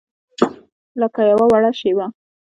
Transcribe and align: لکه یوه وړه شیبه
لکه 1.01 1.21
یوه 1.31 1.45
وړه 1.51 1.71
شیبه 1.79 2.05